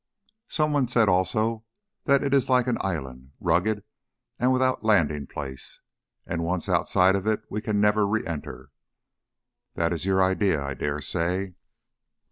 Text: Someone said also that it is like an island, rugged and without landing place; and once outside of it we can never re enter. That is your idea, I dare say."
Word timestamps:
Someone 0.47 0.87
said 0.87 1.07
also 1.07 1.63
that 2.05 2.23
it 2.23 2.33
is 2.33 2.49
like 2.49 2.65
an 2.65 2.79
island, 2.81 3.33
rugged 3.39 3.83
and 4.39 4.51
without 4.51 4.83
landing 4.83 5.27
place; 5.27 5.79
and 6.25 6.43
once 6.43 6.67
outside 6.67 7.15
of 7.15 7.27
it 7.27 7.43
we 7.51 7.61
can 7.61 7.79
never 7.79 8.07
re 8.07 8.25
enter. 8.25 8.71
That 9.75 9.93
is 9.93 10.07
your 10.07 10.23
idea, 10.23 10.59
I 10.59 10.73
dare 10.73 11.01
say." 11.01 11.53